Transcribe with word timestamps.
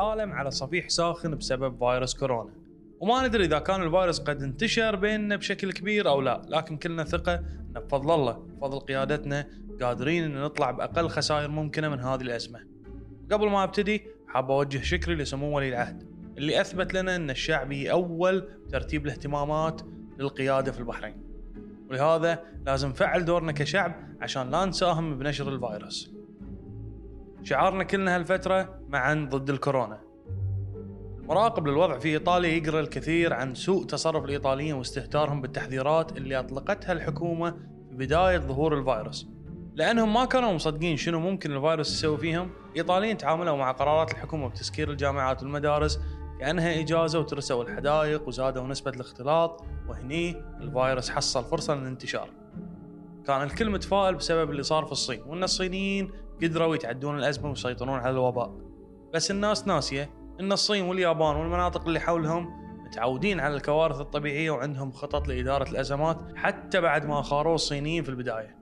العالم 0.00 0.32
على 0.32 0.50
صفيح 0.50 0.88
ساخن 0.88 1.34
بسبب 1.34 1.78
فيروس 1.78 2.14
كورونا. 2.14 2.50
وما 3.00 3.26
ندري 3.26 3.44
إذا 3.44 3.58
كان 3.58 3.82
الفيروس 3.82 4.20
قد 4.20 4.42
انتشر 4.42 4.96
بيننا 4.96 5.36
بشكل 5.36 5.72
كبير 5.72 6.08
أو 6.08 6.20
لا 6.20 6.42
لكن 6.48 6.76
كلنا 6.76 7.04
ثقة 7.04 7.34
إن 7.34 7.72
بفضل 7.72 8.14
الله 8.14 8.32
بفضل 8.32 8.80
قيادتنا 8.80 9.46
قادرين 9.82 10.24
إن 10.24 10.42
نطلع 10.42 10.70
بأقل 10.70 11.08
خسائر 11.08 11.48
ممكنة 11.48 11.88
من 11.88 12.00
هذه 12.00 12.20
الأزمة. 12.20 12.60
قبل 13.32 13.48
ما 13.48 13.64
أبتدي 13.64 14.02
حاب 14.28 14.50
أوجه 14.50 14.78
شكري 14.78 15.14
لسمو 15.14 15.56
ولي 15.56 15.68
العهد 15.68 16.02
اللي 16.38 16.60
أثبت 16.60 16.94
لنا 16.94 17.16
إن 17.16 17.30
الشعب 17.30 17.72
هي 17.72 17.90
اول 17.90 18.48
ترتيب 18.72 19.06
الاهتمامات 19.06 19.82
للقيادة 20.18 20.72
في 20.72 20.78
البحرين. 20.78 21.16
ولهذا 21.90 22.42
لازم 22.66 22.88
نفعل 22.88 23.24
دورنا 23.24 23.52
كشعب 23.52 23.94
عشان 24.20 24.50
لا 24.50 24.64
نساهم 24.64 25.18
بنشر 25.18 25.48
الفيروس. 25.48 26.19
شعارنا 27.42 27.84
كلنا 27.84 28.16
هالفترة 28.16 28.80
معا 28.88 29.28
ضد 29.30 29.50
الكورونا. 29.50 30.00
مراقب 31.22 31.66
للوضع 31.68 31.98
في 31.98 32.08
إيطاليا 32.08 32.50
يقرأ 32.50 32.80
الكثير 32.80 33.32
عن 33.32 33.54
سوء 33.54 33.84
تصرف 33.84 34.24
الإيطاليين 34.24 34.74
واستهتارهم 34.74 35.40
بالتحذيرات 35.40 36.16
اللي 36.16 36.38
أطلقتها 36.38 36.92
الحكومة 36.92 37.50
في 37.90 37.96
بداية 37.96 38.38
ظهور 38.38 38.78
الفيروس. 38.78 39.28
لأنهم 39.74 40.14
ما 40.14 40.24
كانوا 40.24 40.52
مصدقين 40.52 40.96
شنو 40.96 41.20
ممكن 41.20 41.56
الفيروس 41.56 41.92
يسوي 41.92 42.18
فيهم 42.18 42.50
الإيطاليين 42.70 43.16
تعاملوا 43.16 43.56
مع 43.56 43.72
قرارات 43.72 44.12
الحكومة 44.12 44.48
بتسكير 44.48 44.90
الجامعات 44.90 45.42
والمدارس 45.42 46.00
كأنها 46.40 46.80
إجازة 46.80 47.18
وترسوا 47.18 47.64
الحدائق 47.64 48.28
وزادوا 48.28 48.66
نسبة 48.66 48.90
الاختلاط 48.90 49.64
وهني 49.88 50.36
الفيروس 50.60 51.10
حصل 51.10 51.44
فرصة 51.44 51.74
للانتشار. 51.74 52.30
كان 53.26 53.42
الكل 53.42 53.70
متفائل 53.70 54.14
بسبب 54.14 54.50
اللي 54.50 54.62
صار 54.62 54.84
في 54.84 54.92
الصين 54.92 55.22
وإن 55.26 55.42
الصينيين 55.42 56.10
قدروا 56.42 56.74
يتعدون 56.74 57.18
الأزمة 57.18 57.48
ويسيطرون 57.48 57.98
على 57.98 58.10
الوباء. 58.10 58.52
بس 59.14 59.30
الناس 59.30 59.66
ناسية 59.66 60.10
إن 60.40 60.52
الصين 60.52 60.84
واليابان 60.84 61.36
والمناطق 61.36 61.86
اللي 61.86 62.00
حولهم 62.00 62.60
متعودين 62.84 63.40
على 63.40 63.56
الكوارث 63.56 64.00
الطبيعية 64.00 64.50
وعندهم 64.50 64.92
خطط 64.92 65.28
لإدارة 65.28 65.70
الأزمات 65.70 66.18
حتى 66.36 66.80
بعد 66.80 67.06
ما 67.06 67.22
خاروه 67.22 67.54
الصينيين 67.54 68.02
في 68.02 68.08
البداية. 68.08 68.56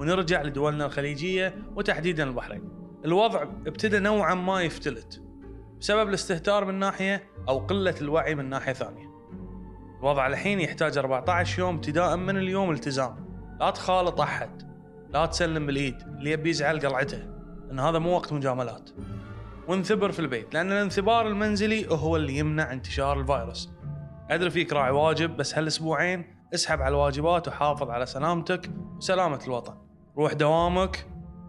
ونرجع 0.00 0.42
لدولنا 0.42 0.86
الخليجية 0.86 1.54
وتحديدا 1.76 2.24
البحرين. 2.24 2.68
الوضع 3.04 3.42
ابتدى 3.42 3.98
نوعا 3.98 4.34
ما 4.34 4.62
يفتلت 4.62 5.22
بسبب 5.80 6.08
الاستهتار 6.08 6.64
من 6.64 6.74
ناحية 6.74 7.24
أو 7.48 7.58
قلة 7.58 7.94
الوعي 8.00 8.34
من 8.34 8.50
ناحية 8.50 8.72
ثانية. 8.72 9.14
الوضع 10.00 10.26
الحين 10.26 10.60
يحتاج 10.60 10.98
14 10.98 11.58
يوم 11.58 11.74
ابتداء 11.74 12.16
من 12.16 12.36
اليوم 12.36 12.70
التزام. 12.70 13.16
لا 13.60 13.70
تخالط 13.70 14.20
أحد. 14.20 14.73
لا 15.14 15.26
تسلم 15.26 15.66
بالإيد 15.66 16.02
اللي 16.02 16.30
يبي 16.30 16.50
يزعل 16.50 16.80
قلعته 16.80 17.22
إن 17.70 17.80
هذا 17.80 17.98
مو 17.98 18.16
وقت 18.16 18.32
مجاملات. 18.32 18.90
وانثبر 19.68 20.12
في 20.12 20.18
البيت 20.18 20.54
لأن 20.54 20.72
الانثبار 20.72 21.26
المنزلي 21.26 21.86
هو 21.90 22.16
اللي 22.16 22.38
يمنع 22.38 22.72
انتشار 22.72 23.20
الفيروس. 23.20 23.70
أدري 24.30 24.50
فيك 24.50 24.72
راعي 24.72 24.90
واجب 24.90 25.36
بس 25.36 25.58
هالأسبوعين 25.58 26.36
اسحب 26.54 26.82
على 26.82 26.94
الواجبات 26.94 27.48
وحافظ 27.48 27.90
على 27.90 28.06
سلامتك 28.06 28.70
وسلامة 28.96 29.40
الوطن. 29.44 29.74
روح 30.18 30.32
دوامك 30.32 31.06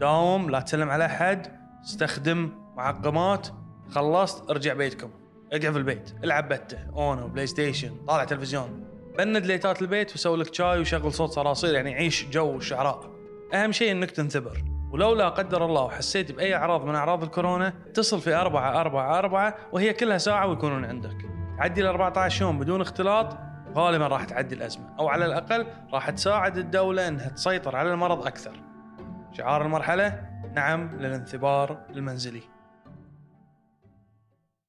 داوم 0.00 0.50
لا 0.50 0.60
تسلم 0.60 0.90
على 0.90 1.06
أحد 1.06 1.46
استخدم 1.84 2.50
معقمات. 2.76 3.48
خلصت 3.90 4.50
ارجع 4.50 4.74
بيتكم. 4.74 5.10
اقعد 5.52 5.72
في 5.72 5.78
البيت 5.78 6.14
العب 6.24 6.48
بتة 6.48 6.78
UNO 6.96 7.28
PlayStation 7.28 7.96
طالع 8.08 8.24
تلفزيون. 8.24 8.84
بند 9.18 9.46
ليتات 9.46 9.82
البيت 9.82 10.14
وسوي 10.14 10.36
لك 10.36 10.54
شاي 10.54 10.80
وشغل 10.80 11.12
صوت 11.12 11.30
صراصير 11.30 11.74
يعني 11.74 11.94
عيش 11.94 12.26
جو 12.26 12.56
الصحراء 12.56 13.15
أهم 13.54 13.72
شيء 13.72 13.92
إنك 13.92 14.10
تنثبر 14.10 14.64
ولو 14.90 15.14
لا 15.14 15.28
قدر 15.28 15.64
الله 15.64 15.82
وحسيت 15.82 16.32
بأي 16.32 16.54
أعراض 16.54 16.84
من 16.84 16.94
أعراض 16.94 17.22
الكورونا 17.22 17.72
اتصل 17.86 18.20
في 18.20 18.34
أربعة 18.34 18.80
أربعة 18.80 19.18
أربعة 19.18 19.56
وهي 19.72 19.92
كلها 19.92 20.18
ساعة 20.18 20.46
ويكونون 20.46 20.84
عندك 20.84 21.16
عدي 21.58 21.80
ال 21.80 21.86
14 21.86 22.44
يوم 22.44 22.58
بدون 22.58 22.80
اختلاط 22.80 23.38
غالبا 23.74 24.06
راح 24.06 24.24
تعدي 24.24 24.54
الأزمة 24.54 24.94
أو 24.98 25.08
على 25.08 25.26
الأقل 25.26 25.66
راح 25.92 26.10
تساعد 26.10 26.58
الدولة 26.58 27.08
إنها 27.08 27.28
تسيطر 27.28 27.76
على 27.76 27.92
المرض 27.92 28.26
أكثر. 28.26 28.52
شعار 29.32 29.62
المرحلة 29.62 30.20
نعم 30.54 30.90
للانثبار 30.98 31.78
المنزلي. 31.90 32.42